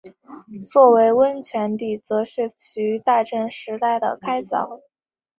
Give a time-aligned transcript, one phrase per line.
[0.71, 4.81] 作为温泉地则是起于大正时代的开凿。